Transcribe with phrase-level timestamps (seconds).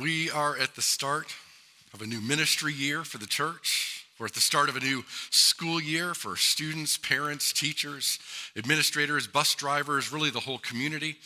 [0.00, 1.34] We are at the start
[1.92, 4.06] of a new ministry year for the church.
[4.18, 8.20] We're at the start of a new school year for students, parents, teachers,
[8.56, 11.16] administrators, bus drivers, really the whole community.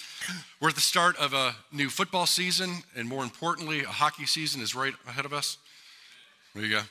[0.58, 4.62] We're at the start of a new football season, and more importantly, a hockey season
[4.62, 5.58] is right ahead of us.
[6.54, 6.82] There you go.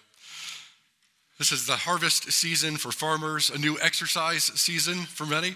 [1.40, 5.56] This is the harvest season for farmers, a new exercise season for many,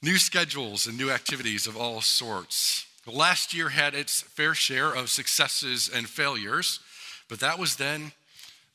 [0.00, 2.86] new schedules and new activities of all sorts.
[3.06, 6.78] Last year had its fair share of successes and failures,
[7.28, 8.12] but that was then,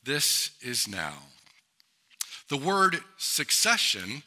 [0.04, 1.14] this is now.
[2.50, 4.24] The word succession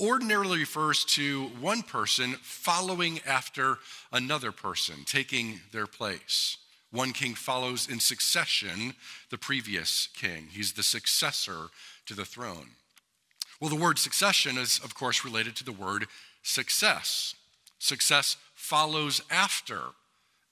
[0.00, 3.78] ordinarily refers to one person following after
[4.12, 6.56] another person, taking their place.
[6.90, 8.94] One king follows in succession
[9.30, 11.68] the previous king, he's the successor
[12.06, 12.70] to the throne.
[13.60, 16.06] Well, the word succession is, of course, related to the word
[16.42, 17.34] success.
[17.78, 18.36] Success
[18.72, 19.80] follows after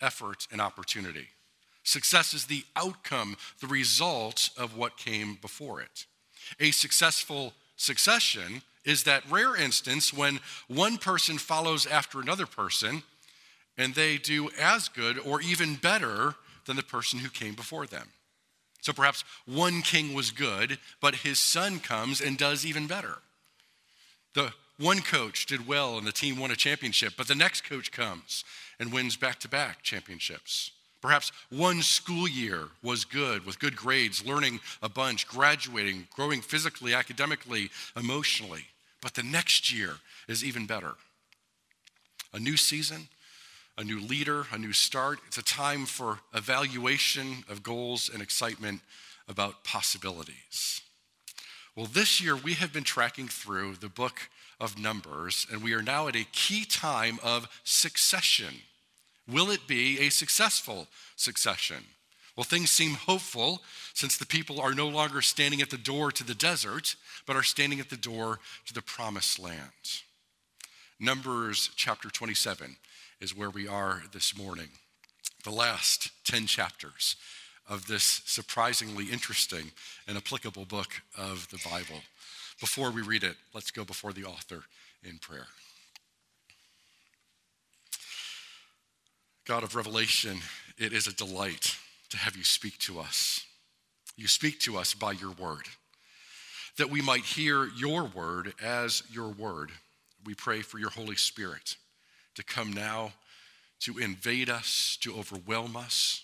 [0.03, 1.27] effort and opportunity.
[1.85, 6.05] Success is the outcome, the result of what came before it.
[6.61, 13.03] A successful succession is that rare instance when one person follows after another person
[13.79, 16.35] and they do as good or even better
[16.67, 18.09] than the person who came before them.
[18.83, 23.17] So perhaps one king was good, but his son comes and does even better.
[24.35, 27.93] The one coach did well and the team won a championship, but the next coach
[27.93, 28.45] comes
[28.79, 30.73] and wins back to back championships.
[31.03, 36.95] Perhaps one school year was good with good grades, learning a bunch, graduating, growing physically,
[36.95, 38.67] academically, emotionally.
[39.01, 39.97] But the next year
[40.29, 40.95] is even better.
[42.35, 43.09] A new season,
[43.79, 45.21] a new leader, a new start.
[45.27, 48.81] It's a time for evaluation of goals and excitement
[49.27, 50.83] about possibilities.
[51.75, 54.29] Well, this year we have been tracking through the book
[54.61, 58.55] of Numbers, and we are now at a key time of succession.
[59.27, 61.85] Will it be a successful succession?
[62.37, 63.63] Well, things seem hopeful
[63.95, 66.97] since the people are no longer standing at the door to the desert,
[67.27, 70.03] but are standing at the door to the promised land.
[70.99, 72.77] Numbers chapter 27
[73.21, 74.69] is where we are this morning.
[75.45, 77.17] The last 10 chapters
[77.71, 79.71] of this surprisingly interesting
[80.07, 82.03] and applicable book of the Bible.
[82.61, 84.65] Before we read it, let's go before the author
[85.03, 85.47] in prayer.
[89.47, 90.39] God of Revelation,
[90.77, 91.77] it is a delight
[92.11, 93.47] to have you speak to us.
[94.17, 95.65] You speak to us by your word,
[96.77, 99.71] that we might hear your word as your word.
[100.27, 101.77] We pray for your Holy Spirit
[102.35, 103.13] to come now
[103.81, 106.23] to invade us, to overwhelm us,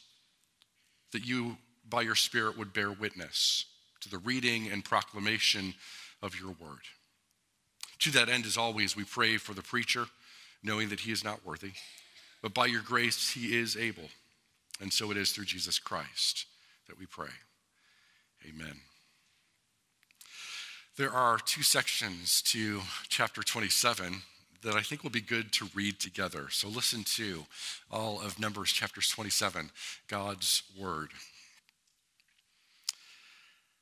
[1.12, 1.56] that you,
[1.88, 3.66] by your Spirit, would bear witness
[4.00, 5.74] to the reading and proclamation
[6.22, 6.82] of your word.
[8.00, 10.06] To that end, as always, we pray for the preacher,
[10.62, 11.72] knowing that he is not worthy,
[12.42, 14.08] but by your grace, he is able.
[14.80, 16.46] And so it is through Jesus Christ
[16.88, 17.30] that we pray.
[18.48, 18.80] Amen.
[20.96, 24.22] There are two sections to chapter 27
[24.66, 26.48] that I think will be good to read together.
[26.50, 27.44] So listen to
[27.88, 29.70] all of Numbers chapters 27,
[30.08, 31.10] God's word.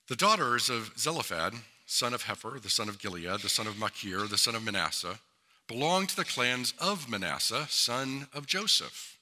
[0.08, 1.54] The daughters of Zelophehad
[1.86, 5.18] son of Hepher, the son of Gilead, the son of Machir, the son of Manasseh,
[5.66, 9.18] belonged to the clans of Manasseh, son of Joseph.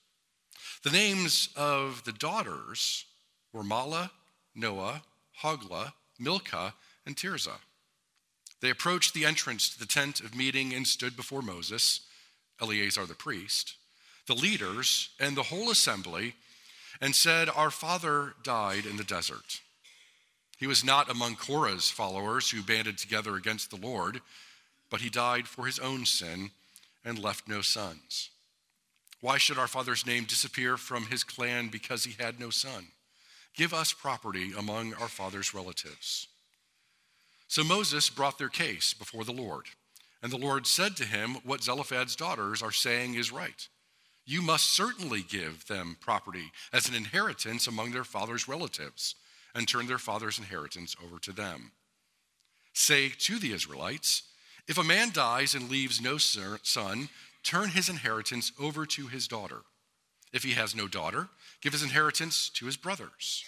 [0.82, 3.04] The names of the daughters
[3.52, 4.10] were Mahlah,
[4.54, 5.02] Noah,
[5.42, 6.74] Hoglah, Milcah,
[7.06, 7.58] and Tirzah.
[8.62, 12.00] They approached the entrance to the tent of meeting and stood before Moses,
[12.62, 13.74] Eleazar the priest,
[14.26, 16.36] the leaders, and the whole assembly,
[17.00, 19.60] and said, Our father died in the desert
[20.62, 24.20] he was not among Korah's followers who banded together against the Lord,
[24.90, 26.52] but he died for his own sin
[27.04, 28.30] and left no sons.
[29.20, 32.86] Why should our father's name disappear from his clan because he had no son?
[33.56, 36.28] Give us property among our father's relatives.
[37.52, 39.66] So Moses brought their case before the Lord,
[40.22, 43.68] and the Lord said to him, What Zelophehad's daughters are saying is right.
[44.24, 49.16] You must certainly give them property as an inheritance among their father's relatives
[49.54, 51.72] and turn their father's inheritance over to them.
[52.72, 54.22] Say to the Israelites,
[54.66, 57.10] if a man dies and leaves no son,
[57.42, 59.60] turn his inheritance over to his daughter.
[60.32, 61.28] If he has no daughter,
[61.60, 63.44] give his inheritance to his brothers.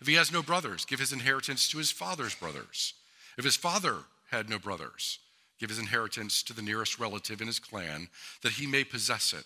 [0.00, 2.94] If he has no brothers, give his inheritance to his father's brothers.
[3.38, 3.98] If his father
[4.30, 5.20] had no brothers,
[5.60, 8.08] give his inheritance to the nearest relative in his clan,
[8.42, 9.44] that he may possess it.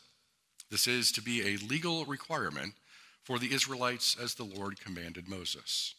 [0.71, 2.73] This is to be a legal requirement
[3.23, 5.95] for the Israelites as the Lord commanded Moses.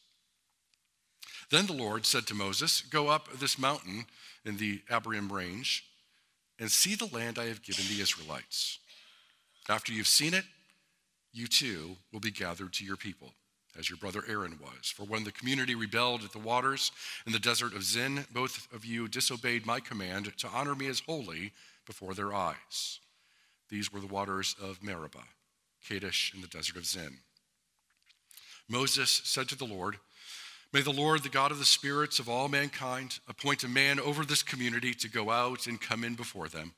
[1.52, 4.06] Then the Lord said to Moses, Go up this mountain
[4.44, 5.86] in the Abarim range
[6.60, 8.80] and see the land I have given the Israelites.
[9.70, 10.46] After you've seen it,
[11.32, 13.34] you too will be gathered to your people,
[13.78, 14.90] as your brother Aaron was.
[14.90, 16.92] For when the community rebelled at the waters
[17.26, 21.02] in the desert of Zin, both of you disobeyed my command to honor me as
[21.02, 21.52] holy
[21.86, 23.00] before their eyes.
[23.70, 25.28] These were the waters of Meribah,
[25.88, 27.18] Kadesh in the desert of Zin.
[28.70, 29.98] Moses said to the Lord,
[30.72, 34.26] May the Lord, the God of the spirits of all mankind, appoint a man over
[34.26, 36.74] this community to go out and come in before them,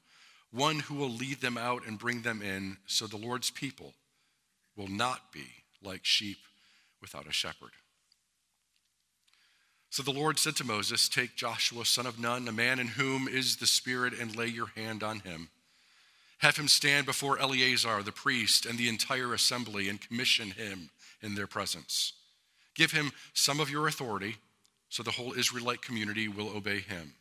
[0.52, 3.94] one who will lead them out and bring them in, so the Lord's people
[4.76, 5.46] will not be
[5.82, 6.38] like sheep
[7.06, 7.70] without a shepherd.
[9.92, 13.28] So the Lord said to Moses, Take Joshua, son of Nun, a man in whom
[13.28, 15.50] is the Spirit, and lay your hand on him.
[16.40, 20.90] Have him stand before Eleazar the priest and the entire assembly, and commission him
[21.22, 22.14] in their presence.
[22.74, 24.38] Give him some of your authority,
[24.90, 27.14] so the whole Israelite community will obey him.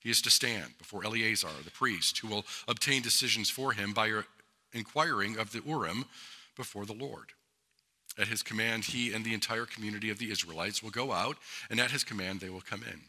[0.00, 4.10] He is to stand before Eleazar the priest, who will obtain decisions for him by
[4.72, 6.04] inquiring of the Urim
[6.56, 7.32] before the Lord.
[8.18, 11.36] At his command, he and the entire community of the Israelites will go out,
[11.70, 13.00] and at his command, they will come in.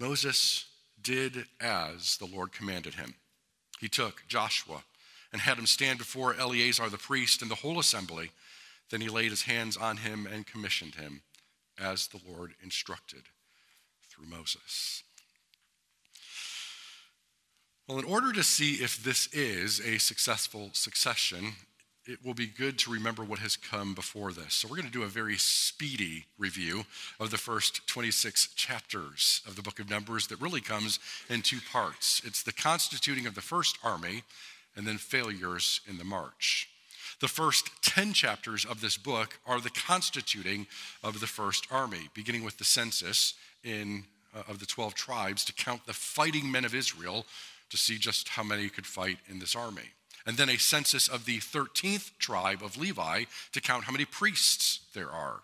[0.00, 0.66] Moses
[1.00, 3.14] did as the Lord commanded him.
[3.78, 4.82] He took Joshua
[5.32, 8.30] and had him stand before Eleazar the priest and the whole assembly.
[8.90, 11.22] Then he laid his hands on him and commissioned him
[11.78, 13.22] as the Lord instructed
[14.08, 15.04] through Moses.
[17.86, 21.54] Well, in order to see if this is a successful succession,
[22.08, 24.54] it will be good to remember what has come before this.
[24.54, 26.84] So, we're going to do a very speedy review
[27.20, 31.58] of the first 26 chapters of the book of Numbers that really comes in two
[31.70, 34.22] parts it's the constituting of the first army,
[34.74, 36.68] and then failures in the march.
[37.20, 40.66] The first 10 chapters of this book are the constituting
[41.02, 43.34] of the first army, beginning with the census
[43.64, 47.26] in, uh, of the 12 tribes to count the fighting men of Israel
[47.70, 49.90] to see just how many could fight in this army
[50.28, 54.80] and then a census of the 13th tribe of Levi to count how many priests
[54.92, 55.40] there are.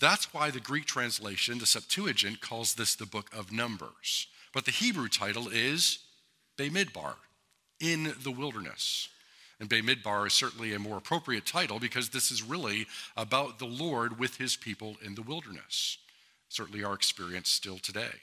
[0.00, 4.26] That's why the Greek translation, the Septuagint, calls this the book of Numbers.
[4.54, 5.98] But the Hebrew title is
[6.56, 7.16] Bamidbar,
[7.78, 9.10] in the wilderness.
[9.60, 12.86] And Bamidbar is certainly a more appropriate title because this is really
[13.18, 15.98] about the Lord with his people in the wilderness.
[16.48, 18.22] Certainly our experience still today.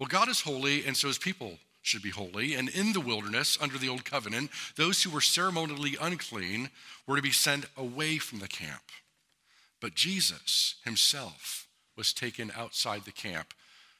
[0.00, 2.54] Well, God is holy, and so his people should be holy.
[2.54, 6.70] And in the wilderness, under the old covenant, those who were ceremonially unclean
[7.06, 8.82] were to be sent away from the camp.
[9.80, 11.66] But Jesus himself
[11.96, 13.54] was taken outside the camp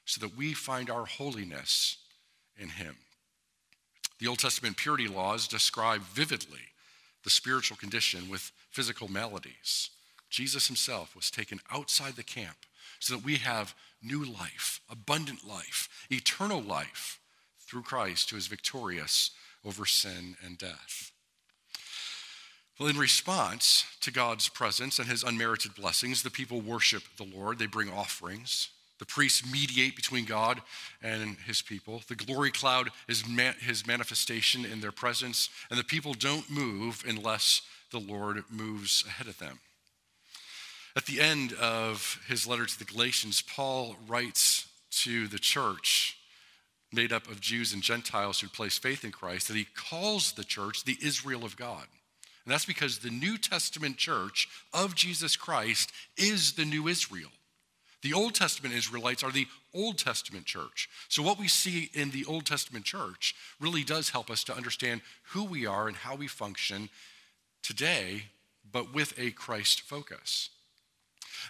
[0.04, 1.96] so that we find our holiness
[2.58, 2.96] in him.
[4.18, 6.60] The Old Testament purity laws describe vividly
[7.24, 9.90] the spiritual condition with physical maladies.
[10.28, 12.56] Jesus himself was taken outside the camp
[12.98, 17.18] so that we have new life, abundant life, eternal life
[17.70, 19.30] through Christ who is victorious
[19.64, 21.12] over sin and death.
[22.78, 27.58] Well, in response to God's presence and his unmerited blessings, the people worship the Lord.
[27.58, 28.70] They bring offerings.
[28.98, 30.60] The priests mediate between God
[31.02, 32.02] and his people.
[32.08, 33.22] The glory cloud is
[33.60, 37.62] his manifestation in their presence, and the people don't move unless
[37.92, 39.60] the Lord moves ahead of them.
[40.96, 44.66] At the end of his letter to the Galatians, Paul writes
[45.02, 46.16] to the church
[46.92, 50.44] made up of Jews and Gentiles who place faith in Christ, that he calls the
[50.44, 51.86] church the Israel of God.
[52.44, 57.30] And that's because the New Testament church of Jesus Christ is the new Israel.
[58.02, 60.88] The Old Testament Israelites are the Old Testament church.
[61.08, 65.02] So, what we see in the Old Testament church really does help us to understand
[65.28, 66.88] who we are and how we function
[67.62, 68.24] today,
[68.72, 70.48] but with a Christ focus.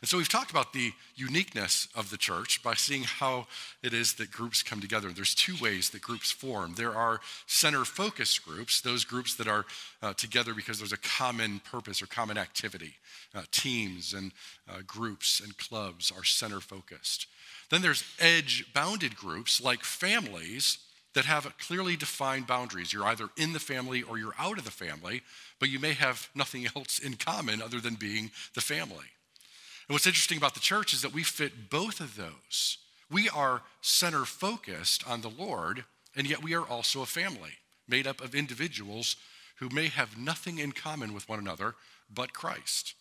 [0.01, 3.47] And so we've talked about the uniqueness of the church by seeing how
[3.83, 5.11] it is that groups come together.
[5.11, 6.75] There's two ways that groups form.
[6.77, 9.67] There are center focus groups, those groups that are
[10.03, 12.95] uh, together because there's a common purpose or common activity.
[13.35, 14.33] Uh, teams and
[14.69, 17.27] uh, groups and clubs are center focused.
[17.71, 20.79] Then there's edge bounded groups like families
[21.15, 22.93] that have clearly defined boundaries.
[22.93, 25.23] You're either in the family or you're out of the family,
[25.59, 29.07] but you may have nothing else in common other than being the family.
[29.91, 32.79] And what's interesting about the church is that we fit both of those.
[33.11, 37.55] We are center focused on the Lord, and yet we are also a family
[37.89, 39.17] made up of individuals
[39.57, 41.75] who may have nothing in common with one another
[42.09, 42.95] but Christ.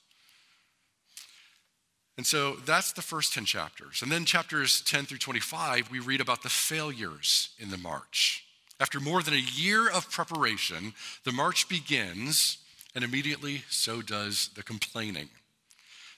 [2.17, 4.01] And so that's the first 10 chapters.
[4.01, 8.45] And then chapters 10 through 25, we read about the failures in the march.
[8.79, 12.57] After more than a year of preparation, the march begins,
[12.95, 15.29] and immediately so does the complaining.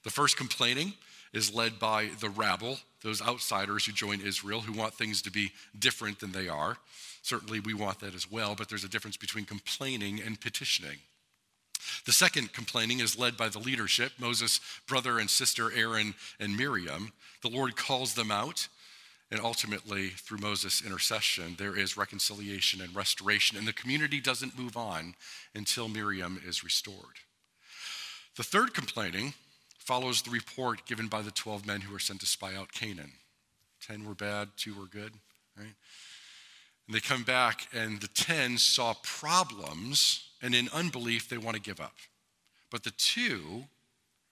[0.03, 0.93] The first complaining
[1.33, 5.51] is led by the rabble, those outsiders who join Israel who want things to be
[5.77, 6.77] different than they are.
[7.21, 10.97] Certainly, we want that as well, but there's a difference between complaining and petitioning.
[12.05, 17.11] The second complaining is led by the leadership Moses' brother and sister Aaron and Miriam.
[17.41, 18.67] The Lord calls them out,
[19.29, 24.75] and ultimately, through Moses' intercession, there is reconciliation and restoration, and the community doesn't move
[24.75, 25.15] on
[25.55, 27.21] until Miriam is restored.
[28.35, 29.33] The third complaining
[29.91, 33.11] follows the report given by the 12 men who were sent to spy out Canaan.
[33.85, 35.11] 10 were bad, two were good,
[35.57, 35.75] right?
[36.87, 41.61] And they come back, and the 10 saw problems, and in unbelief, they want to
[41.61, 41.95] give up.
[42.69, 43.65] But the two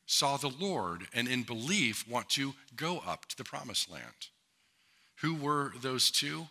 [0.06, 4.30] saw the Lord, and in belief, want to go up to the promised land.
[5.18, 6.48] Who were those two?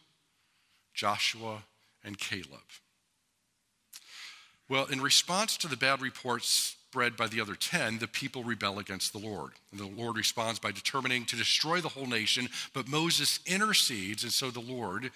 [0.93, 1.63] Joshua
[2.05, 2.69] and Caleb.
[4.69, 8.79] Well, in response to the bad reports spread by the other 10, the people rebel
[8.79, 9.53] against the Lord.
[9.71, 14.33] And the Lord responds by determining to destroy the whole nation, but Moses intercedes, and
[14.33, 15.11] so the Lord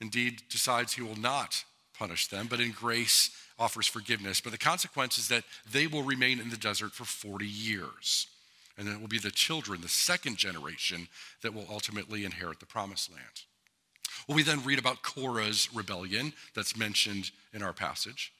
[0.00, 1.64] indeed decides he will not
[1.96, 4.40] punish them, but in grace offers forgiveness.
[4.40, 8.26] But the consequence is that they will remain in the desert for 40 years.
[8.76, 11.06] And it will be the children, the second generation,
[11.42, 13.42] that will ultimately inherit the promised land.
[14.26, 18.32] Well, we then read about Korah's rebellion that's mentioned in our passage.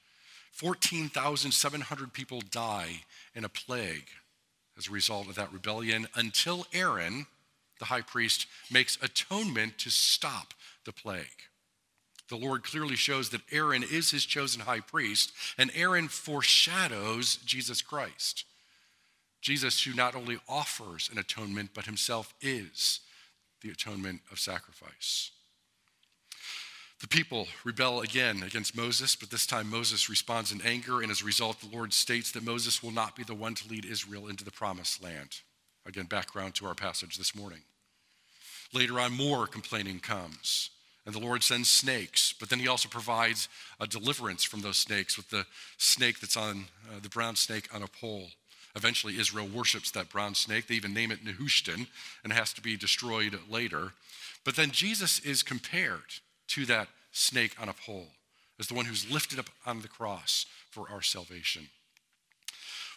[0.53, 3.03] 14,700 people die
[3.35, 4.09] in a plague
[4.77, 7.27] as a result of that rebellion until Aaron,
[7.79, 10.55] the high priest, makes atonement to stop
[10.85, 11.27] the plague.
[12.29, 17.83] The Lord clearly shows that Aaron is his chosen high priest, and Aaron foreshadows Jesus
[17.83, 18.45] Christ.
[19.41, 23.01] Jesus, who not only offers an atonement, but himself is
[23.61, 25.33] the atonement of sacrifice.
[27.03, 31.21] The people rebel again against Moses, but this time Moses responds in anger, and as
[31.21, 34.29] a result, the Lord states that Moses will not be the one to lead Israel
[34.29, 35.41] into the promised land.
[35.85, 37.59] Again, background to our passage this morning.
[38.73, 40.71] Later on, more complaining comes,
[41.05, 43.49] and the Lord sends snakes, but then he also provides
[43.81, 45.45] a deliverance from those snakes with the
[45.79, 48.29] snake that's on uh, the brown snake on a pole.
[48.77, 50.69] Eventually, Israel worships that brown snake.
[50.69, 51.89] They even name it Nehushtan,
[52.23, 53.95] and it has to be destroyed later.
[54.45, 56.21] But then Jesus is compared
[56.55, 58.09] to that snake on a pole
[58.59, 61.69] as the one who's lifted up on the cross for our salvation.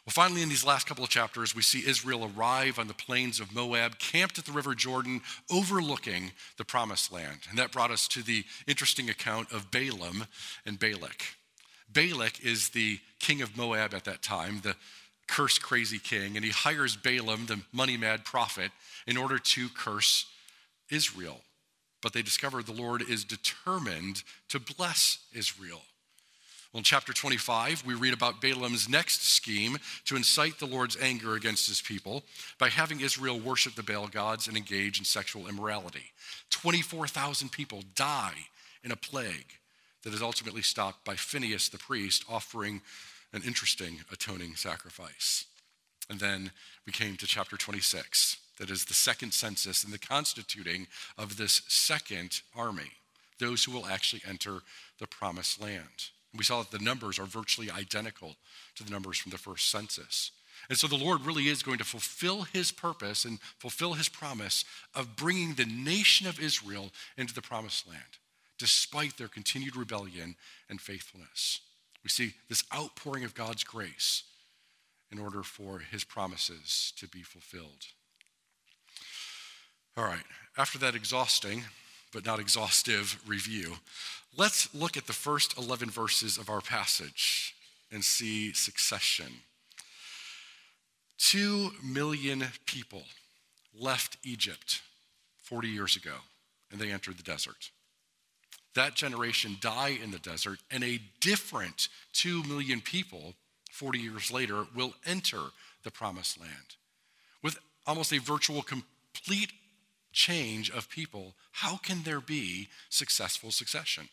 [0.05, 3.39] Well, finally, in these last couple of chapters, we see Israel arrive on the plains
[3.39, 5.21] of Moab, camped at the River Jordan,
[5.51, 7.39] overlooking the promised land.
[7.49, 10.27] And that brought us to the interesting account of Balaam
[10.63, 11.23] and Balak.
[11.91, 14.75] Balak is the king of Moab at that time, the
[15.27, 18.69] curse crazy king, and he hires Balaam, the money mad prophet,
[19.07, 20.27] in order to curse
[20.91, 21.41] Israel.
[22.05, 25.81] But they discover the Lord is determined to bless Israel.
[26.71, 31.33] Well, in chapter 25, we read about Balaam's next scheme to incite the Lord's anger
[31.33, 32.23] against his people
[32.59, 36.11] by having Israel worship the Baal gods and engage in sexual immorality.
[36.51, 38.35] 24,000 people die
[38.83, 39.53] in a plague
[40.03, 42.83] that is ultimately stopped by Phinehas the priest offering
[43.33, 45.45] an interesting atoning sacrifice.
[46.07, 46.51] And then
[46.85, 51.61] we came to chapter 26, that is the second census and the constituting of this
[51.67, 52.91] second army,
[53.39, 54.59] those who will actually enter
[54.99, 56.09] the promised land.
[56.33, 58.35] We saw that the numbers are virtually identical
[58.75, 60.31] to the numbers from the first census.
[60.69, 64.65] And so the Lord really is going to fulfill his purpose and fulfill his promise
[64.93, 68.01] of bringing the nation of Israel into the promised land,
[68.57, 70.35] despite their continued rebellion
[70.69, 71.59] and faithfulness.
[72.03, 74.23] We see this outpouring of God's grace
[75.11, 77.87] in order for his promises to be fulfilled.
[79.97, 80.23] All right,
[80.57, 81.63] after that exhausting
[82.11, 83.73] but not exhaustive review,
[84.37, 87.55] let's look at the first 11 verses of our passage
[87.91, 89.27] and see succession.
[91.17, 93.03] Two million people
[93.77, 94.81] left Egypt
[95.43, 96.15] 40 years ago
[96.71, 97.71] and they entered the desert.
[98.73, 103.33] That generation die in the desert, and a different 2 million people
[103.71, 105.39] 40 years later will enter
[105.83, 106.75] the promised land.
[107.41, 109.51] With almost a virtual complete
[110.15, 114.07] change of people, how can there be successful succession?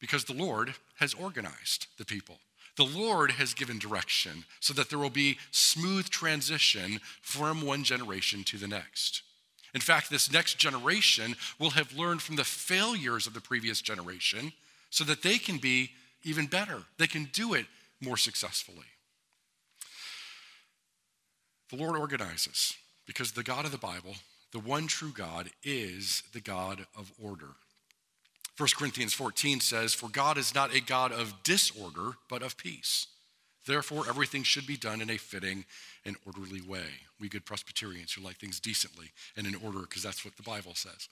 [0.00, 2.38] Because the Lord has organized the people.
[2.76, 8.42] The Lord has given direction so that there will be smooth transition from one generation
[8.44, 9.22] to the next.
[9.74, 14.52] In fact, this next generation will have learned from the failures of the previous generation
[14.90, 15.90] so that they can be
[16.24, 16.82] even better.
[16.98, 17.66] They can do it
[18.00, 18.86] more successfully.
[21.70, 22.74] The Lord organizes
[23.06, 24.14] because the God of the Bible
[24.52, 27.48] the one true God is the God of order.
[28.58, 33.06] 1 Corinthians 14 says, For God is not a God of disorder, but of peace.
[33.66, 35.64] Therefore, everything should be done in a fitting
[36.04, 36.86] and orderly way.
[37.18, 40.74] We good Presbyterians who like things decently and in order, because that's what the Bible
[40.74, 41.08] says.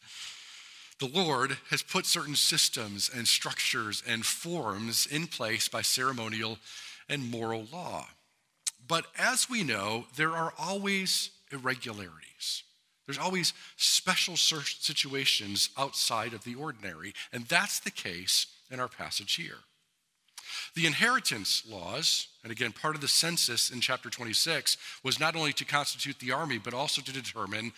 [0.99, 6.59] The Lord has put certain systems and structures and forms in place by ceremonial
[7.09, 8.07] and moral law.
[8.87, 12.65] But as we know, there are always irregularities.
[13.11, 19.35] There's always special situations outside of the ordinary, and that's the case in our passage
[19.35, 19.57] here.
[20.77, 25.53] The inheritance laws, and again, part of the census in chapter 26, was not only
[25.55, 27.73] to constitute the army, but also to determine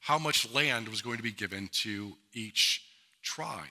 [0.00, 2.82] how much land was going to be given to each
[3.22, 3.66] tribe.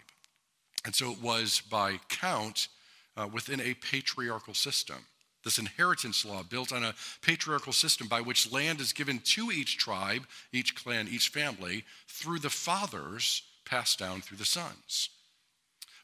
[0.86, 2.68] And so it was by count
[3.16, 5.08] uh, within a patriarchal system.
[5.48, 9.78] This inheritance law built on a patriarchal system by which land is given to each
[9.78, 15.08] tribe, each clan, each family through the fathers passed down through the sons.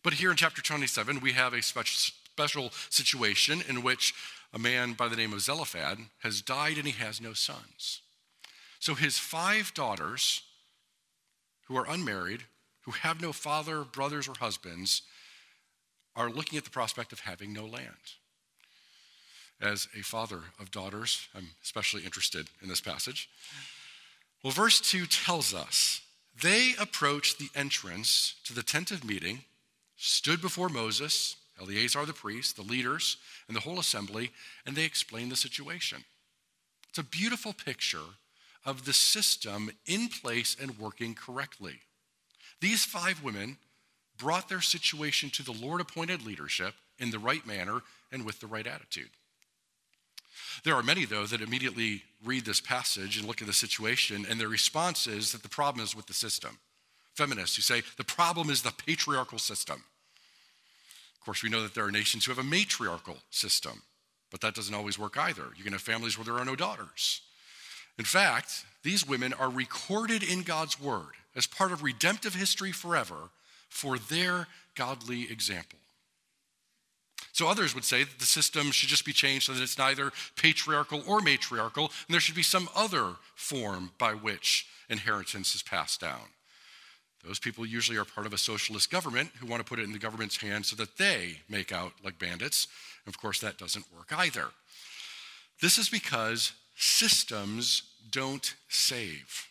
[0.02, 4.14] But here in chapter 27, we have a special, situation in which
[4.54, 8.00] a man by the name of Zelophehad has died and he has no sons.
[8.80, 10.44] So his five daughters,
[11.68, 12.44] who are unmarried,
[12.84, 15.02] who have no father, brothers, or husbands,
[16.16, 18.14] are looking at the prospect of having no land
[19.64, 21.28] as a father of daughters.
[21.36, 23.30] I'm especially interested in this passage.
[24.44, 26.02] Well, verse 2 tells us
[26.42, 29.44] they approached the entrance to the tent of meeting,
[29.96, 33.18] stood before Moses, Eleazar the priest, the leaders,
[33.48, 34.32] and the whole assembly,
[34.66, 36.04] and they explained the situation.
[36.90, 38.18] It's a beautiful picture
[38.66, 41.80] of the system in place and working correctly.
[42.60, 43.58] These five women
[44.18, 48.48] brought their situation to the Lord appointed leadership in the right manner and with the
[48.48, 49.10] right attitude.
[50.64, 54.40] There are many, though, that immediately read this passage and look at the situation, and
[54.40, 56.58] their response is that the problem is with the system.
[57.14, 59.84] Feminists who say the problem is the patriarchal system.
[61.16, 63.84] Of course, we know that there are nations who have a matriarchal system,
[64.32, 65.46] but that doesn't always work either.
[65.56, 67.22] You can have families where there are no daughters.
[67.98, 73.30] In fact, these women are recorded in God's word as part of redemptive history forever
[73.70, 75.80] for their godly example.
[77.34, 80.12] So others would say that the system should just be changed so that it's neither
[80.36, 86.00] patriarchal or matriarchal, and there should be some other form by which inheritance is passed
[86.00, 86.30] down.
[87.26, 89.94] Those people usually are part of a socialist government who want to put it in
[89.94, 92.68] the government's hands so that they make out like bandits.
[93.06, 94.48] And of course, that doesn't work either.
[95.60, 99.48] This is because systems don't save,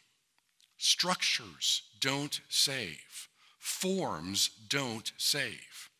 [0.79, 5.90] structures don't save, forms don't save.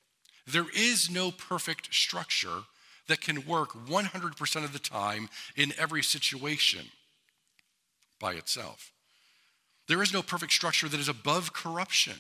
[0.47, 2.65] There is no perfect structure
[3.09, 6.87] that can work 100% of the time in every situation
[8.21, 8.93] by itself.
[9.89, 12.15] There is no perfect structure that is above corruption.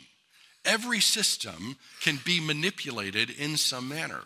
[0.64, 4.20] Every system can be manipulated in some manner.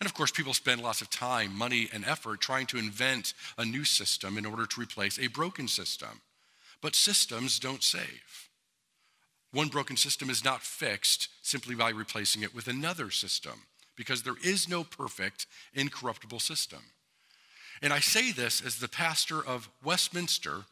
[0.00, 3.64] And of course, people spend lots of time, money, and effort trying to invent a
[3.64, 6.20] new system in order to replace a broken system.
[6.82, 8.45] But systems don't save.
[9.56, 13.62] One broken system is not fixed simply by replacing it with another system,
[13.96, 16.80] because there is no perfect, incorruptible system.
[17.80, 20.64] And I say this as the pastor of Westminster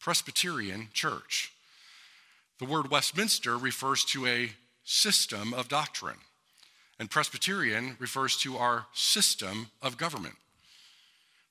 [0.00, 1.52] Presbyterian Church.
[2.58, 4.52] The word Westminster refers to a
[4.82, 6.20] system of doctrine,
[6.98, 10.36] and Presbyterian refers to our system of government.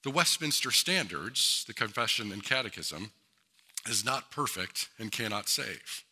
[0.02, 3.12] The Westminster Standards, the Confession and Catechism,
[3.88, 6.05] is not perfect and cannot save.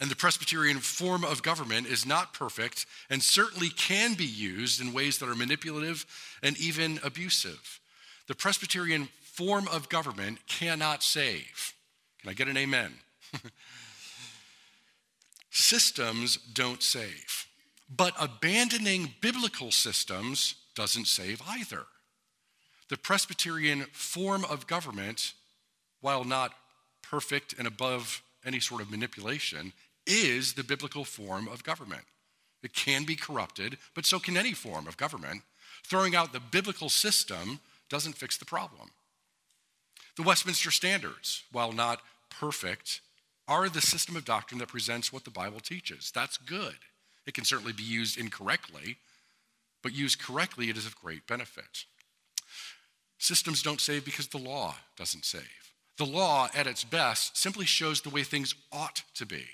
[0.00, 4.92] And the Presbyterian form of government is not perfect and certainly can be used in
[4.92, 6.06] ways that are manipulative
[6.42, 7.80] and even abusive.
[8.26, 11.74] The Presbyterian form of government cannot save.
[12.20, 12.92] Can I get an amen?
[15.50, 17.46] systems don't save,
[17.94, 21.84] but abandoning biblical systems doesn't save either.
[22.88, 25.34] The Presbyterian form of government,
[26.00, 26.52] while not
[27.02, 29.72] perfect and above any sort of manipulation,
[30.06, 32.04] is the biblical form of government.
[32.62, 35.42] It can be corrupted, but so can any form of government.
[35.84, 38.90] Throwing out the biblical system doesn't fix the problem.
[40.16, 42.00] The Westminster Standards, while not
[42.30, 43.00] perfect,
[43.48, 46.12] are the system of doctrine that presents what the Bible teaches.
[46.14, 46.76] That's good.
[47.26, 48.96] It can certainly be used incorrectly,
[49.82, 51.84] but used correctly, it is of great benefit.
[53.18, 55.71] Systems don't save because the law doesn't save.
[55.98, 59.44] The law, at its best, simply shows the way things ought to be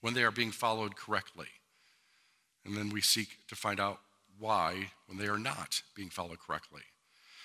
[0.00, 1.48] when they are being followed correctly.
[2.64, 3.98] And then we seek to find out
[4.38, 6.82] why when they are not being followed correctly.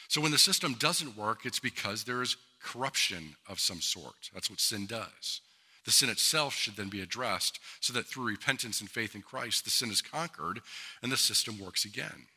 [0.08, 4.30] So when the system doesn't work, it's because there is corruption of some sort.
[4.34, 5.42] That's what sin does.
[5.86, 9.64] The sin itself should then be addressed so that through repentance and faith in Christ,
[9.64, 10.62] the sin is conquered
[11.02, 12.28] and the system works again.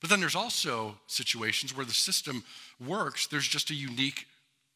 [0.00, 2.44] But then there's also situations where the system
[2.84, 4.26] works, there's just a unique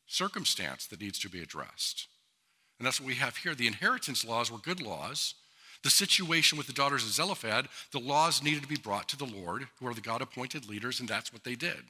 [0.07, 2.09] circumstance that needs to be addressed.
[2.79, 3.55] And that's what we have here.
[3.55, 5.35] The inheritance laws were good laws.
[5.83, 9.25] The situation with the daughters of Zelophehad, the laws needed to be brought to the
[9.25, 11.83] Lord, who are the God appointed leaders, and that's what they did.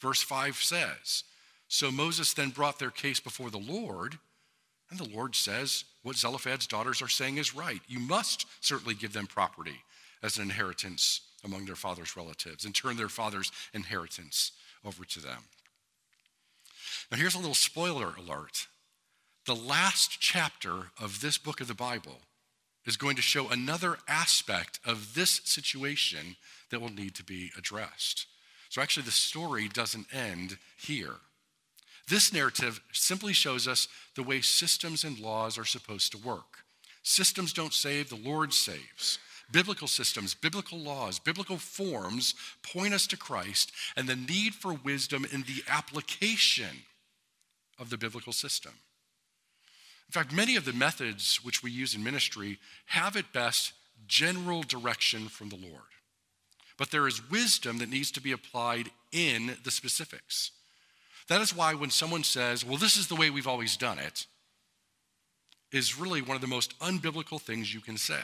[0.00, 1.24] Verse 5 says
[1.68, 4.18] So Moses then brought their case before the Lord,
[4.90, 7.80] and the Lord says, What Zelophehad's daughters are saying is right.
[7.88, 9.80] You must certainly give them property
[10.22, 14.52] as an inheritance among their father's relatives and turn their father's inheritance
[14.84, 15.44] over to them.
[17.10, 18.66] Now, here's a little spoiler alert.
[19.46, 22.18] The last chapter of this book of the Bible
[22.84, 26.36] is going to show another aspect of this situation
[26.70, 28.26] that will need to be addressed.
[28.70, 31.14] So, actually, the story doesn't end here.
[32.08, 36.64] This narrative simply shows us the way systems and laws are supposed to work.
[37.02, 39.18] Systems don't save, the Lord saves.
[39.52, 45.24] Biblical systems, biblical laws, biblical forms point us to Christ and the need for wisdom
[45.32, 46.82] in the application
[47.78, 48.72] of the biblical system.
[50.08, 53.72] In fact, many of the methods which we use in ministry have at best
[54.06, 55.82] general direction from the Lord.
[56.78, 60.52] But there is wisdom that needs to be applied in the specifics.
[61.28, 64.26] That is why when someone says, well, this is the way we've always done it,
[65.72, 68.22] is really one of the most unbiblical things you can say.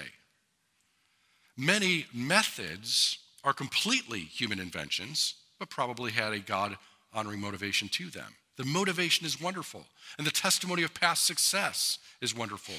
[1.56, 6.76] Many methods are completely human inventions, but probably had a God
[7.12, 8.36] honoring motivation to them.
[8.56, 9.86] The motivation is wonderful,
[10.18, 12.74] and the testimony of past success is wonderful,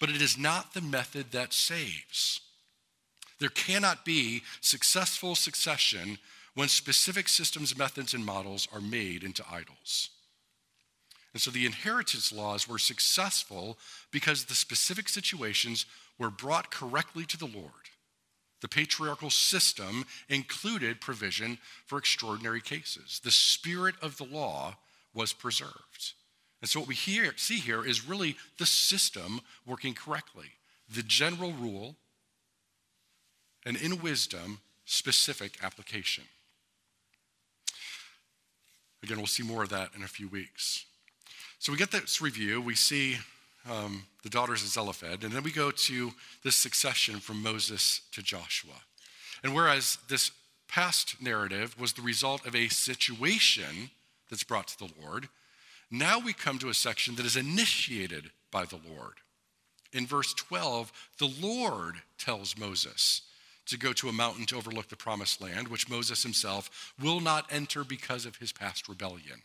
[0.00, 2.40] but it is not the method that saves.
[3.40, 6.18] There cannot be successful succession
[6.54, 10.10] when specific systems, methods, and models are made into idols.
[11.32, 13.78] And so the inheritance laws were successful
[14.10, 15.86] because the specific situations
[16.18, 17.72] were brought correctly to the Lord.
[18.60, 23.20] The patriarchal system included provision for extraordinary cases.
[23.22, 24.76] The spirit of the law
[25.14, 26.12] was preserved.
[26.60, 30.46] And so what we hear, see here is really the system working correctly.
[30.92, 31.96] The general rule,
[33.64, 36.24] and in wisdom, specific application.
[39.02, 40.84] Again, we'll see more of that in a few weeks.
[41.58, 42.60] So we get this review.
[42.60, 43.18] We see
[43.70, 48.22] um, the daughters of Zelophehad, and then we go to this succession from Moses to
[48.22, 48.82] Joshua.
[49.44, 50.30] And whereas this
[50.68, 53.90] past narrative was the result of a situation
[54.28, 55.28] that's brought to the Lord.
[55.90, 59.14] Now we come to a section that is initiated by the Lord.
[59.92, 63.22] In verse 12, the Lord tells Moses
[63.66, 67.46] to go to a mountain to overlook the promised land, which Moses himself will not
[67.50, 69.42] enter because of his past rebellion.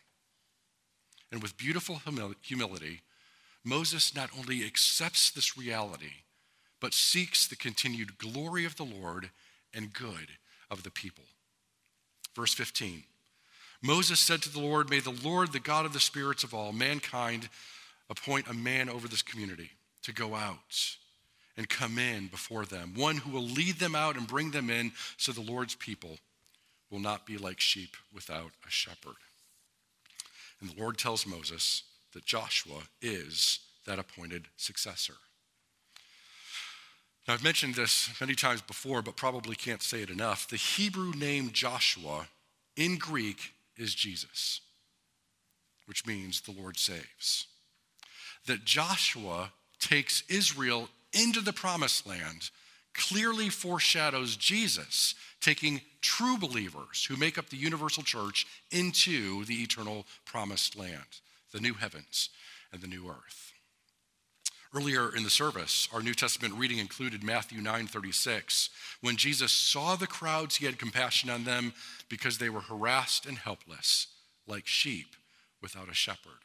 [1.31, 2.01] And with beautiful
[2.41, 3.01] humility,
[3.63, 6.23] Moses not only accepts this reality,
[6.79, 9.29] but seeks the continued glory of the Lord
[9.73, 10.37] and good
[10.69, 11.23] of the people.
[12.35, 13.03] Verse 15
[13.83, 16.71] Moses said to the Lord, May the Lord, the God of the spirits of all
[16.71, 17.49] mankind,
[18.09, 19.71] appoint a man over this community
[20.03, 20.95] to go out
[21.57, 24.93] and come in before them, one who will lead them out and bring them in
[25.17, 26.17] so the Lord's people
[26.89, 29.15] will not be like sheep without a shepherd.
[30.61, 35.15] And the Lord tells Moses that Joshua is that appointed successor.
[37.27, 40.47] Now, I've mentioned this many times before, but probably can't say it enough.
[40.47, 42.27] The Hebrew name Joshua
[42.75, 44.61] in Greek is Jesus,
[45.85, 47.47] which means the Lord saves.
[48.45, 52.49] That Joshua takes Israel into the promised land
[52.93, 60.05] clearly foreshadows Jesus taking true believers who make up the universal church into the eternal
[60.25, 61.19] promised land,
[61.51, 62.29] the new heavens
[62.71, 63.52] and the new earth.
[64.75, 68.69] Earlier in the service, our New Testament reading included Matthew 9:36.
[69.01, 71.75] When Jesus saw the crowds, he had compassion on them
[72.09, 74.07] because they were harassed and helpless,
[74.47, 75.15] like sheep
[75.61, 76.39] without a shepherd.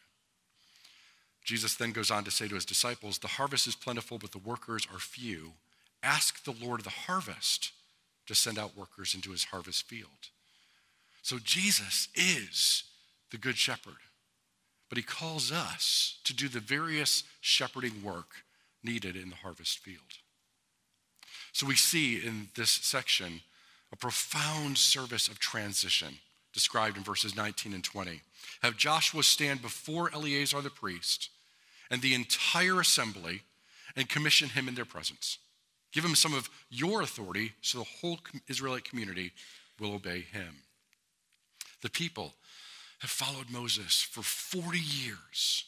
[1.42, 4.38] Jesus then goes on to say to his disciples, "The harvest is plentiful, but the
[4.38, 5.56] workers are few.
[6.02, 7.72] Ask the Lord of the harvest
[8.26, 10.28] to send out workers into his harvest field."
[11.22, 12.82] So Jesus is
[13.30, 14.02] the good shepherd
[14.88, 18.44] but he calls us to do the various shepherding work
[18.83, 20.18] needed in the harvest field.
[21.53, 23.40] So we see in this section
[23.92, 26.18] a profound service of transition
[26.53, 28.20] described in verses 19 and 20.
[28.62, 31.31] Have Joshua stand before Eleazar the priest
[31.90, 33.42] and the entire assembly
[33.96, 35.38] and commission him in their presence.
[35.92, 39.33] Give him some of your authority so the whole Israelite community
[39.81, 40.62] will obey him.
[41.83, 42.35] The people
[43.00, 45.64] have followed Moses for 40 years.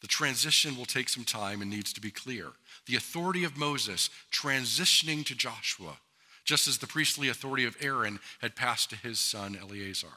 [0.00, 2.48] The transition will take some time and needs to be clear.
[2.86, 5.98] The authority of Moses transitioning to Joshua,
[6.44, 10.08] just as the priestly authority of Aaron had passed to his son Eleazar.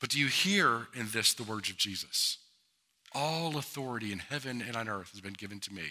[0.00, 2.38] But do you hear in this the words of Jesus?
[3.12, 5.88] All authority in heaven and on earth has been given to me.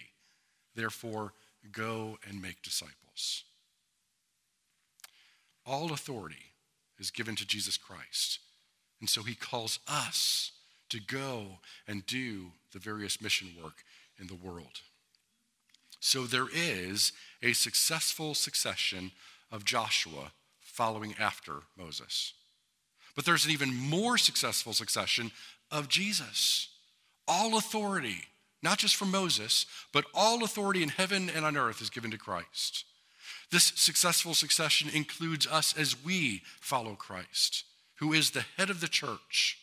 [0.74, 1.34] Therefore,
[1.72, 3.44] go and make disciples.
[5.66, 6.54] All authority
[6.98, 8.40] is given to Jesus Christ.
[9.00, 10.52] And so he calls us
[10.90, 13.84] to go and do the various mission work
[14.20, 14.82] in the world.
[16.00, 19.12] So there is a successful succession
[19.52, 20.32] of Joshua
[20.62, 22.34] following after Moses.
[23.16, 25.32] But there's an even more successful succession
[25.72, 26.70] of Jesus.
[27.28, 28.24] All authority,
[28.64, 32.18] not just from Moses, but all authority in heaven and on earth is given to
[32.18, 32.86] Christ.
[33.52, 37.66] This successful succession includes us as we follow Christ,
[38.00, 39.60] who is the head of the church,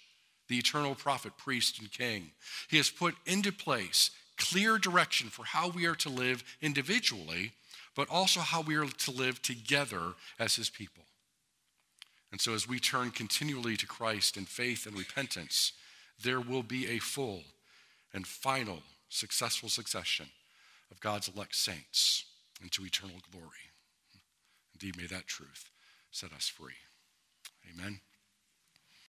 [0.49, 2.31] the eternal prophet, priest, and king.
[2.68, 7.53] He has put into place clear direction for how we are to live individually,
[7.94, 11.05] but also how we are to live together as his people.
[12.31, 15.72] And so, as we turn continually to Christ in faith and repentance,
[16.22, 17.42] there will be a full
[18.12, 20.27] and final successful succession
[20.90, 22.25] of God's elect saints
[22.62, 23.70] into eternal glory.
[24.75, 25.70] Indeed, may that truth
[26.11, 26.75] set us free.
[27.72, 28.01] Amen.